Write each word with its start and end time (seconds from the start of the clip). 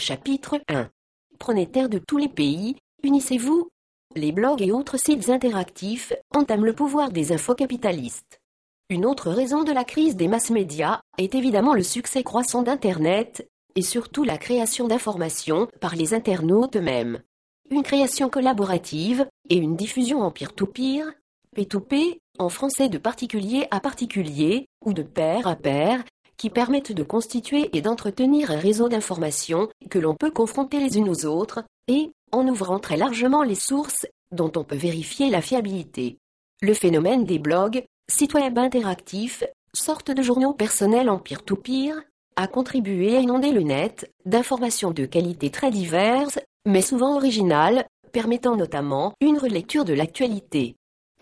Chapitre 0.00 0.58
1 0.68 0.88
Pronétaires 1.38 1.90
de 1.90 1.98
tous 1.98 2.16
les 2.16 2.30
pays, 2.30 2.76
unissez-vous 3.02 3.68
Les 4.16 4.32
blogs 4.32 4.62
et 4.62 4.72
autres 4.72 4.96
sites 4.96 5.28
interactifs 5.28 6.14
entament 6.34 6.64
le 6.64 6.72
pouvoir 6.72 7.10
des 7.10 7.32
infocapitalistes. 7.32 8.40
Une 8.88 9.04
autre 9.04 9.30
raison 9.30 9.62
de 9.62 9.72
la 9.72 9.84
crise 9.84 10.16
des 10.16 10.26
masses 10.26 10.50
médias 10.50 11.02
est 11.18 11.34
évidemment 11.34 11.74
le 11.74 11.82
succès 11.82 12.22
croissant 12.22 12.62
d'Internet, 12.62 13.46
et 13.76 13.82
surtout 13.82 14.24
la 14.24 14.38
création 14.38 14.88
d'informations 14.88 15.68
par 15.82 15.94
les 15.94 16.14
internautes 16.14 16.76
eux-mêmes. 16.76 17.22
Une 17.70 17.82
création 17.82 18.30
collaborative 18.30 19.28
et 19.50 19.56
une 19.56 19.76
diffusion 19.76 20.22
en 20.22 20.30
peer-to-peer, 20.30 21.12
P2P, 21.54 22.20
en 22.38 22.48
français 22.48 22.88
de 22.88 22.96
particulier 22.96 23.68
à 23.70 23.80
particulier, 23.80 24.66
ou 24.82 24.94
de 24.94 25.02
pair 25.02 25.46
à 25.46 25.56
pair, 25.56 26.02
qui 26.40 26.48
permettent 26.48 26.92
de 26.92 27.02
constituer 27.02 27.68
et 27.76 27.82
d'entretenir 27.82 28.50
un 28.50 28.56
réseau 28.56 28.88
d'informations 28.88 29.68
que 29.90 29.98
l'on 29.98 30.14
peut 30.14 30.30
confronter 30.30 30.80
les 30.80 30.96
unes 30.96 31.10
aux 31.10 31.26
autres, 31.26 31.62
et, 31.86 32.12
en 32.32 32.48
ouvrant 32.48 32.78
très 32.78 32.96
largement 32.96 33.42
les 33.42 33.54
sources, 33.54 34.06
dont 34.32 34.50
on 34.56 34.64
peut 34.64 34.74
vérifier 34.74 35.28
la 35.28 35.42
fiabilité. 35.42 36.16
Le 36.62 36.72
phénomène 36.72 37.26
des 37.26 37.38
blogs, 37.38 37.84
sites 38.10 38.32
web 38.32 38.56
interactifs, 38.56 39.44
sorte 39.74 40.12
de 40.12 40.22
journaux 40.22 40.54
personnels 40.54 41.10
en 41.10 41.18
peer-to-peer, 41.18 42.00
a 42.36 42.46
contribué 42.46 43.18
à 43.18 43.20
inonder 43.20 43.52
le 43.52 43.60
net 43.60 44.10
d'informations 44.24 44.92
de 44.92 45.04
qualité 45.04 45.50
très 45.50 45.70
diverses, 45.70 46.38
mais 46.64 46.80
souvent 46.80 47.16
originales, 47.16 47.84
permettant 48.12 48.56
notamment 48.56 49.12
une 49.20 49.36
relecture 49.36 49.84
de 49.84 49.92
l'actualité. 49.92 50.74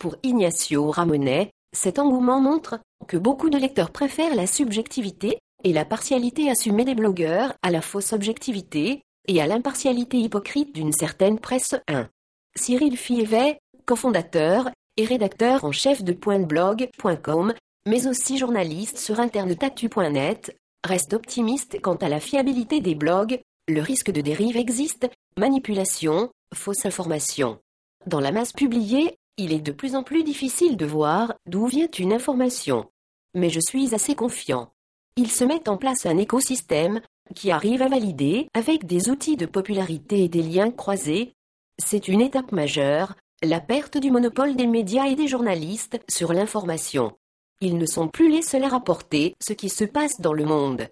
Pour 0.00 0.16
Ignacio 0.22 0.90
Ramonet, 0.90 1.50
cet 1.72 1.98
engouement 1.98 2.40
montre 2.40 2.78
que 3.08 3.16
beaucoup 3.16 3.50
de 3.50 3.58
lecteurs 3.58 3.90
préfèrent 3.90 4.34
la 4.34 4.46
subjectivité 4.46 5.38
et 5.64 5.72
la 5.72 5.84
partialité 5.84 6.50
assumée 6.50 6.84
des 6.84 6.94
blogueurs 6.94 7.54
à 7.62 7.70
la 7.70 7.80
fausse 7.80 8.12
objectivité 8.12 9.02
et 9.28 9.40
à 9.40 9.46
l'impartialité 9.46 10.18
hypocrite 10.18 10.74
d'une 10.74 10.92
certaine 10.92 11.38
presse 11.38 11.74
1. 11.88 12.08
Cyril 12.56 12.96
Fievet, 12.96 13.58
cofondateur 13.86 14.70
et 14.96 15.04
rédacteur 15.04 15.64
en 15.64 15.72
chef 15.72 16.02
de 16.02 16.12
pointblog.com, 16.12 17.54
mais 17.86 18.06
aussi 18.06 18.38
journaliste 18.38 18.98
sur 18.98 19.20
internetatu.net, 19.20 20.56
reste 20.84 21.14
optimiste 21.14 21.80
quant 21.80 21.94
à 21.96 22.08
la 22.08 22.20
fiabilité 22.20 22.80
des 22.80 22.94
blogs, 22.94 23.40
le 23.68 23.80
risque 23.80 24.10
de 24.10 24.20
dérive 24.20 24.56
existe, 24.56 25.08
manipulation, 25.38 26.30
fausse 26.54 26.84
information. 26.84 27.58
Dans 28.06 28.20
la 28.20 28.32
masse 28.32 28.52
publiée, 28.52 29.16
il 29.36 29.52
est 29.52 29.60
de 29.60 29.72
plus 29.72 29.94
en 29.94 30.02
plus 30.02 30.24
difficile 30.24 30.76
de 30.76 30.86
voir 30.86 31.34
d'où 31.46 31.66
vient 31.66 31.90
une 31.98 32.12
information. 32.12 32.90
Mais 33.34 33.50
je 33.50 33.60
suis 33.60 33.94
assez 33.94 34.14
confiant. 34.14 34.72
Il 35.16 35.30
se 35.30 35.44
met 35.44 35.68
en 35.68 35.76
place 35.76 36.06
un 36.06 36.18
écosystème 36.18 37.00
qui 37.34 37.50
arrive 37.50 37.82
à 37.82 37.88
valider 37.88 38.48
avec 38.54 38.86
des 38.86 39.08
outils 39.08 39.36
de 39.36 39.46
popularité 39.46 40.24
et 40.24 40.28
des 40.28 40.42
liens 40.42 40.70
croisés. 40.70 41.34
C'est 41.78 42.08
une 42.08 42.20
étape 42.20 42.52
majeure, 42.52 43.14
la 43.42 43.60
perte 43.60 43.98
du 43.98 44.10
monopole 44.10 44.54
des 44.54 44.66
médias 44.66 45.06
et 45.06 45.16
des 45.16 45.28
journalistes 45.28 46.00
sur 46.08 46.32
l'information. 46.32 47.16
Ils 47.60 47.78
ne 47.78 47.86
sont 47.86 48.08
plus 48.08 48.30
les 48.30 48.42
seuls 48.42 48.64
à 48.64 48.68
rapporter 48.68 49.34
ce 49.40 49.52
qui 49.52 49.68
se 49.68 49.84
passe 49.84 50.20
dans 50.20 50.32
le 50.32 50.44
monde. 50.44 50.88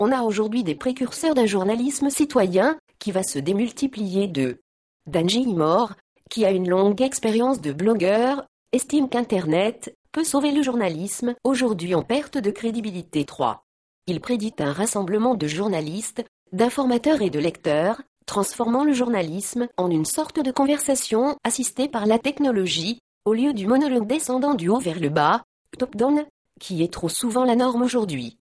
On 0.00 0.10
a 0.10 0.22
aujourd'hui 0.22 0.64
des 0.64 0.74
précurseurs 0.74 1.34
d'un 1.34 1.46
journalisme 1.46 2.10
citoyen 2.10 2.78
qui 2.98 3.12
va 3.12 3.22
se 3.22 3.38
démultiplier 3.38 4.26
de 4.26 4.60
Danji 5.06 5.46
Mort, 5.46 5.94
qui 6.34 6.44
a 6.44 6.50
une 6.50 6.68
longue 6.68 7.00
expérience 7.00 7.60
de 7.60 7.72
blogueur, 7.72 8.44
estime 8.72 9.08
qu'Internet 9.08 9.94
peut 10.10 10.24
sauver 10.24 10.50
le 10.50 10.64
journalisme, 10.64 11.36
aujourd'hui 11.44 11.94
en 11.94 12.02
perte 12.02 12.38
de 12.38 12.50
crédibilité 12.50 13.24
3. 13.24 13.64
Il 14.08 14.20
prédit 14.20 14.52
un 14.58 14.72
rassemblement 14.72 15.36
de 15.36 15.46
journalistes, 15.46 16.24
d'informateurs 16.50 17.22
et 17.22 17.30
de 17.30 17.38
lecteurs, 17.38 18.02
transformant 18.26 18.82
le 18.82 18.92
journalisme 18.92 19.68
en 19.76 19.92
une 19.92 20.04
sorte 20.04 20.40
de 20.40 20.50
conversation 20.50 21.36
assistée 21.44 21.88
par 21.88 22.04
la 22.04 22.18
technologie, 22.18 22.98
au 23.24 23.32
lieu 23.32 23.52
du 23.52 23.68
monologue 23.68 24.08
descendant 24.08 24.54
du 24.54 24.68
haut 24.68 24.80
vers 24.80 24.98
le 24.98 25.10
bas, 25.10 25.44
top-down, 25.78 26.24
qui 26.58 26.82
est 26.82 26.92
trop 26.92 27.08
souvent 27.08 27.44
la 27.44 27.54
norme 27.54 27.82
aujourd'hui. 27.82 28.40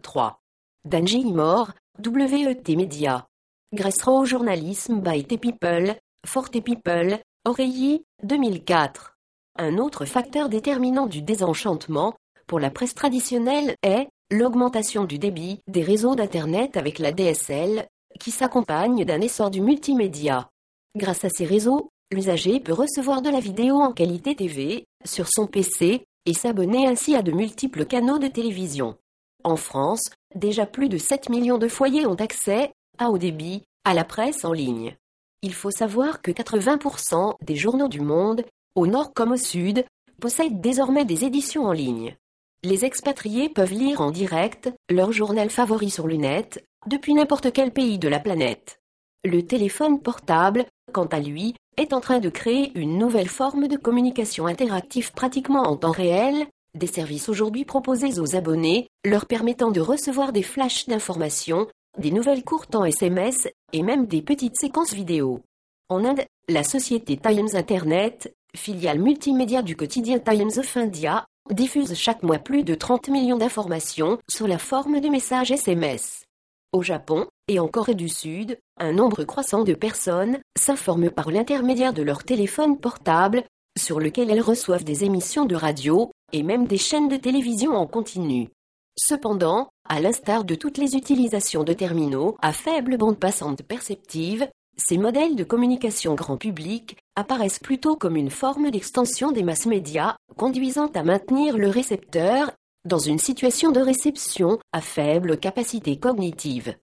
3. 0.00 0.40
Danji 0.84 1.24
Mort, 1.24 1.72
WET 1.98 2.68
Media. 2.76 3.26
Grassera 3.74 4.12
au 4.12 4.24
journalisme 4.24 5.00
by 5.00 5.24
T 5.24 5.38
People, 5.38 5.96
Forte 6.24 6.60
People, 6.60 7.18
Oreilly, 7.44 8.04
2004. 8.22 9.16
Un 9.58 9.78
autre 9.78 10.04
facteur 10.04 10.48
déterminant 10.48 11.06
du 11.06 11.22
désenchantement, 11.22 12.14
pour 12.46 12.60
la 12.60 12.70
presse 12.70 12.94
traditionnelle, 12.94 13.74
est 13.82 14.06
l'augmentation 14.30 15.04
du 15.06 15.18
débit 15.18 15.58
des 15.66 15.82
réseaux 15.82 16.14
d'Internet 16.14 16.76
avec 16.76 17.00
la 17.00 17.10
DSL, 17.10 17.88
qui 18.20 18.30
s'accompagne 18.30 19.04
d'un 19.04 19.20
essor 19.20 19.50
du 19.50 19.60
multimédia. 19.60 20.50
Grâce 20.94 21.24
à 21.24 21.30
ces 21.30 21.44
réseaux, 21.44 21.90
l'usager 22.12 22.60
peut 22.60 22.74
recevoir 22.74 23.22
de 23.22 23.30
la 23.30 23.40
vidéo 23.40 23.74
en 23.74 23.92
qualité 23.92 24.36
TV, 24.36 24.84
sur 25.04 25.26
son 25.28 25.48
PC, 25.48 26.04
et 26.26 26.34
s'abonner 26.34 26.86
ainsi 26.86 27.16
à 27.16 27.22
de 27.22 27.32
multiples 27.32 27.86
canaux 27.86 28.20
de 28.20 28.28
télévision. 28.28 28.96
En 29.42 29.56
France, 29.56 30.04
déjà 30.36 30.64
plus 30.64 30.88
de 30.88 30.96
7 30.96 31.28
millions 31.28 31.58
de 31.58 31.66
foyers 31.66 32.06
ont 32.06 32.14
accès, 32.14 32.72
à 32.98 33.10
haut 33.10 33.18
débit, 33.18 33.64
à 33.84 33.94
la 33.94 34.04
presse 34.04 34.44
en 34.44 34.52
ligne. 34.52 34.96
Il 35.42 35.54
faut 35.54 35.72
savoir 35.72 36.22
que 36.22 36.30
80% 36.30 37.34
des 37.44 37.56
journaux 37.56 37.88
du 37.88 38.00
monde, 38.00 38.44
au 38.76 38.86
nord 38.86 39.12
comme 39.12 39.32
au 39.32 39.36
sud, 39.36 39.84
possèdent 40.20 40.60
désormais 40.60 41.04
des 41.04 41.24
éditions 41.24 41.64
en 41.64 41.72
ligne. 41.72 42.16
Les 42.62 42.84
expatriés 42.84 43.48
peuvent 43.48 43.72
lire 43.72 44.00
en 44.00 44.12
direct 44.12 44.72
leur 44.88 45.10
journal 45.10 45.50
favori 45.50 45.90
sur 45.90 46.06
le 46.06 46.14
net, 46.14 46.64
depuis 46.86 47.12
n'importe 47.12 47.52
quel 47.52 47.72
pays 47.72 47.98
de 47.98 48.06
la 48.06 48.20
planète. 48.20 48.78
Le 49.24 49.44
téléphone 49.44 50.00
portable, 50.00 50.64
quant 50.92 51.06
à 51.06 51.18
lui, 51.18 51.54
est 51.76 51.92
en 51.92 52.00
train 52.00 52.20
de 52.20 52.28
créer 52.28 52.70
une 52.78 52.96
nouvelle 52.96 53.28
forme 53.28 53.66
de 53.66 53.76
communication 53.76 54.46
interactive 54.46 55.10
pratiquement 55.10 55.62
en 55.62 55.76
temps 55.76 55.90
réel, 55.90 56.46
des 56.78 56.86
services 56.86 57.28
aujourd'hui 57.28 57.64
proposés 57.64 58.20
aux 58.20 58.36
abonnés, 58.36 58.86
leur 59.04 59.26
permettant 59.26 59.72
de 59.72 59.80
recevoir 59.80 60.32
des 60.32 60.42
flashs 60.44 60.86
d'informations 60.86 61.66
des 61.98 62.10
nouvelles 62.10 62.44
courtes 62.44 62.74
en 62.74 62.84
SMS 62.84 63.48
et 63.72 63.82
même 63.82 64.06
des 64.06 64.22
petites 64.22 64.58
séquences 64.58 64.94
vidéo. 64.94 65.40
En 65.88 66.04
Inde, 66.04 66.22
la 66.48 66.64
société 66.64 67.16
Times 67.16 67.50
Internet, 67.54 68.34
filiale 68.56 68.98
multimédia 68.98 69.62
du 69.62 69.76
quotidien 69.76 70.18
Times 70.18 70.50
of 70.56 70.76
India, 70.76 71.26
diffuse 71.50 71.94
chaque 71.94 72.22
mois 72.22 72.38
plus 72.38 72.64
de 72.64 72.74
30 72.74 73.08
millions 73.08 73.36
d'informations 73.36 74.18
sous 74.28 74.46
la 74.46 74.58
forme 74.58 75.00
de 75.00 75.08
messages 75.08 75.50
SMS. 75.50 76.24
Au 76.72 76.82
Japon, 76.82 77.26
et 77.48 77.58
en 77.58 77.68
Corée 77.68 77.94
du 77.94 78.08
Sud, 78.08 78.58
un 78.78 78.92
nombre 78.92 79.24
croissant 79.24 79.62
de 79.62 79.74
personnes 79.74 80.38
s'informent 80.58 81.10
par 81.10 81.30
l'intermédiaire 81.30 81.92
de 81.92 82.02
leur 82.02 82.24
téléphone 82.24 82.78
portable, 82.78 83.44
sur 83.78 84.00
lequel 84.00 84.30
elles 84.30 84.40
reçoivent 84.40 84.84
des 84.84 85.04
émissions 85.04 85.44
de 85.44 85.54
radio, 85.54 86.10
et 86.32 86.42
même 86.42 86.66
des 86.66 86.78
chaînes 86.78 87.08
de 87.08 87.16
télévision 87.16 87.72
en 87.72 87.86
continu. 87.86 88.48
Cependant, 88.96 89.68
à 89.88 90.00
l'instar 90.00 90.44
de 90.44 90.54
toutes 90.54 90.78
les 90.78 90.96
utilisations 90.96 91.64
de 91.64 91.72
terminaux 91.72 92.36
à 92.42 92.52
faible 92.52 92.98
bande 92.98 93.18
passante 93.18 93.62
perceptive, 93.62 94.48
ces 94.76 94.98
modèles 94.98 95.36
de 95.36 95.44
communication 95.44 96.14
grand 96.14 96.36
public 96.36 96.96
apparaissent 97.16 97.58
plutôt 97.58 97.96
comme 97.96 98.16
une 98.16 98.30
forme 98.30 98.70
d'extension 98.70 99.32
des 99.32 99.42
masses 99.42 99.66
médias, 99.66 100.16
conduisant 100.36 100.88
à 100.88 101.02
maintenir 101.02 101.58
le 101.58 101.68
récepteur 101.68 102.52
dans 102.84 102.98
une 102.98 103.18
situation 103.18 103.70
de 103.70 103.80
réception 103.80 104.58
à 104.72 104.80
faible 104.80 105.38
capacité 105.38 105.98
cognitive. 105.98 106.74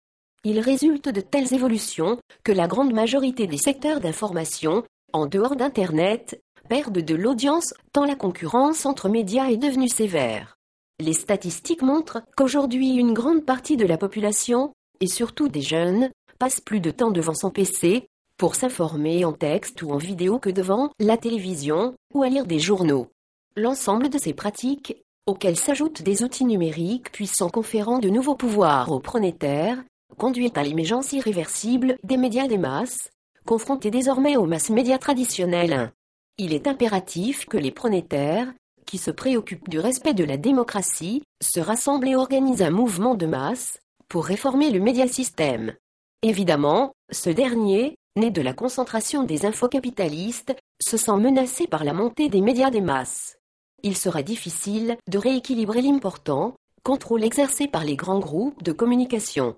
Il 0.43 0.59
résulte 0.59 1.09
de 1.09 1.21
telles 1.21 1.53
évolutions 1.53 2.17
que 2.43 2.51
la 2.51 2.67
grande 2.67 2.93
majorité 2.93 3.47
des 3.47 3.57
secteurs 3.57 3.99
d'information, 3.99 4.83
en 5.11 5.25
dehors 5.25 5.55
d'Internet, 5.55 6.41
perdent 6.69 6.99
de 6.99 7.15
l'audience 7.15 7.73
tant 7.91 8.05
la 8.05 8.15
concurrence 8.15 8.85
entre 8.85 9.09
médias 9.09 9.49
est 9.49 9.57
devenue 9.57 9.89
sévère. 9.89 10.58
Les 10.99 11.13
statistiques 11.13 11.81
montrent 11.81 12.21
qu'aujourd'hui 12.35 12.95
une 12.95 13.13
grande 13.13 13.45
partie 13.45 13.77
de 13.77 13.85
la 13.85 13.97
population, 13.97 14.73
et 14.99 15.07
surtout 15.07 15.47
des 15.47 15.61
jeunes, 15.61 16.09
passe 16.39 16.59
plus 16.59 16.81
de 16.81 16.91
temps 16.91 17.11
devant 17.11 17.33
son 17.33 17.51
PC, 17.51 18.07
pour 18.37 18.55
s'informer 18.55 19.25
en 19.25 19.33
texte 19.33 19.81
ou 19.81 19.91
en 19.91 19.97
vidéo 19.97 20.39
que 20.39 20.49
devant 20.49 20.91
la 20.99 21.17
télévision, 21.17 21.93
ou 22.13 22.23
à 22.23 22.29
lire 22.29 22.45
des 22.45 22.59
journaux. 22.59 23.07
L'ensemble 23.55 24.09
de 24.09 24.17
ces 24.17 24.33
pratiques, 24.33 25.03
auxquelles 25.25 25.57
s'ajoutent 25.57 26.01
des 26.01 26.23
outils 26.23 26.45
numériques 26.45 27.11
puissants 27.11 27.49
conférant 27.49 27.99
de 27.99 28.09
nouveaux 28.09 28.35
pouvoirs 28.35 28.91
aux 28.91 28.99
pronétaires, 28.99 29.83
conduit 30.17 30.51
à 30.55 30.63
l'émergence 30.63 31.13
irréversible 31.13 31.97
des 32.03 32.17
médias 32.17 32.47
des 32.47 32.57
masses, 32.57 33.09
confrontés 33.45 33.91
désormais 33.91 34.37
aux 34.37 34.45
masses 34.45 34.69
médias 34.69 34.97
traditionnelles. 34.97 35.91
Il 36.37 36.53
est 36.53 36.67
impératif 36.67 37.45
que 37.45 37.57
les 37.57 37.71
pronétaires, 37.71 38.53
qui 38.85 38.97
se 38.97 39.11
préoccupent 39.11 39.69
du 39.69 39.79
respect 39.79 40.13
de 40.13 40.23
la 40.23 40.37
démocratie, 40.37 41.23
se 41.41 41.59
rassemblent 41.59 42.07
et 42.07 42.15
organisent 42.15 42.61
un 42.61 42.71
mouvement 42.71 43.15
de 43.15 43.25
masse 43.25 43.79
pour 44.07 44.25
réformer 44.25 44.71
le 44.71 44.79
médiasystème. 44.79 45.73
Évidemment, 46.21 46.93
ce 47.11 47.29
dernier, 47.29 47.95
né 48.17 48.31
de 48.31 48.41
la 48.41 48.53
concentration 48.53 49.23
des 49.23 49.45
infocapitalistes, 49.45 50.55
se 50.81 50.97
sent 50.97 51.17
menacé 51.17 51.67
par 51.67 51.83
la 51.83 51.93
montée 51.93 52.29
des 52.29 52.41
médias 52.41 52.71
des 52.71 52.81
masses. 52.81 53.37
Il 53.83 53.95
sera 53.95 54.23
difficile 54.23 54.97
de 55.09 55.17
rééquilibrer 55.17 55.81
l'important 55.81 56.55
contrôle 56.83 57.23
exercé 57.23 57.67
par 57.67 57.83
les 57.83 57.95
grands 57.95 58.19
groupes 58.19 58.63
de 58.63 58.71
communication. 58.71 59.55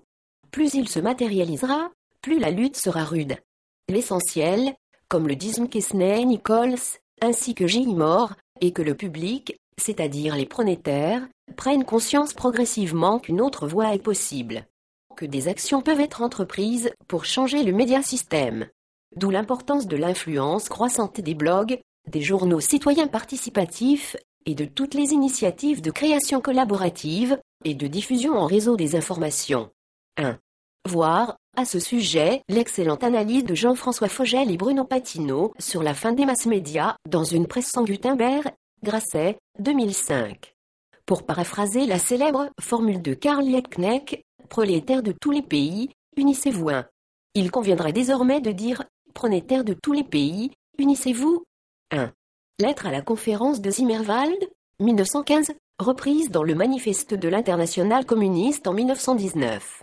plus 0.50 0.74
il 0.74 0.88
se 0.88 1.00
matérialisera, 1.00 1.90
plus 2.20 2.38
la 2.38 2.50
lutte 2.50 2.76
sera 2.76 3.04
rude. 3.04 3.38
L'essentiel, 3.88 4.74
comme 5.08 5.26
le 5.26 5.34
disent 5.34 5.60
Mckesney 5.60 6.26
Nichols, 6.26 6.98
ainsi 7.22 7.54
que 7.54 7.66
J. 7.66 7.86
Est 8.62 8.70
que 8.70 8.82
le 8.82 8.94
public, 8.94 9.56
c'est-à-dire 9.76 10.36
les 10.36 10.46
pronétaires, 10.46 11.26
prennent 11.56 11.84
conscience 11.84 12.32
progressivement 12.32 13.18
qu'une 13.18 13.40
autre 13.40 13.66
voie 13.66 13.92
est 13.92 14.02
possible. 14.02 14.66
Que 15.16 15.26
des 15.26 15.48
actions 15.48 15.82
peuvent 15.82 16.00
être 16.00 16.22
entreprises 16.22 16.92
pour 17.08 17.24
changer 17.24 17.64
le 17.64 17.72
médiasystème. 17.72 18.68
D'où 19.16 19.30
l'importance 19.30 19.88
de 19.88 19.96
l'influence 19.96 20.68
croissante 20.68 21.20
des 21.20 21.34
blogs, 21.34 21.80
des 22.08 22.22
journaux 22.22 22.60
citoyens 22.60 23.08
participatifs, 23.08 24.16
et 24.46 24.54
de 24.54 24.64
toutes 24.64 24.94
les 24.94 25.12
initiatives 25.12 25.82
de 25.82 25.90
création 25.90 26.40
collaborative, 26.40 27.40
et 27.64 27.74
de 27.74 27.88
diffusion 27.88 28.34
en 28.34 28.46
réseau 28.46 28.76
des 28.76 28.94
informations. 28.94 29.70
1. 30.18 30.38
Voir, 30.88 31.36
à 31.56 31.64
ce 31.64 31.78
sujet, 31.78 32.42
l'excellente 32.48 33.04
analyse 33.04 33.44
de 33.44 33.54
Jean-François 33.54 34.08
Fogel 34.08 34.50
et 34.50 34.56
Bruno 34.56 34.84
Patino 34.84 35.52
sur 35.60 35.80
la 35.82 35.94
fin 35.94 36.12
des 36.12 36.26
masses 36.26 36.46
médias 36.46 36.96
dans 37.08 37.22
une 37.22 37.46
presse 37.46 37.70
sans 37.70 37.84
Gutenberg, 37.84 38.52
Grasset, 38.82 39.38
2005. 39.60 40.54
Pour 41.06 41.24
paraphraser 41.24 41.86
la 41.86 42.00
célèbre 42.00 42.48
formule 42.60 43.00
de 43.00 43.14
Karl 43.14 43.44
Liebknecht, 43.44 44.20
prolétaires 44.48 45.04
de 45.04 45.12
tous 45.12 45.30
les 45.30 45.42
pays, 45.42 45.90
unissez-vous 46.16 46.70
un. 46.70 46.84
Il 47.34 47.52
conviendrait 47.52 47.92
désormais 47.92 48.40
de 48.40 48.50
dire, 48.50 48.84
prolétaires 49.14 49.64
de 49.64 49.74
tous 49.74 49.92
les 49.92 50.04
pays, 50.04 50.50
unissez-vous 50.78 51.44
1. 51.92 52.12
Lettre 52.58 52.86
à 52.86 52.90
la 52.90 53.02
conférence 53.02 53.60
de 53.60 53.70
Zimmerwald, 53.70 54.50
1915, 54.80 55.52
reprise 55.78 56.30
dans 56.30 56.42
le 56.42 56.56
manifeste 56.56 57.14
de 57.14 57.28
l'Internationale 57.28 58.04
communiste 58.04 58.66
en 58.66 58.74
1919. 58.74 59.82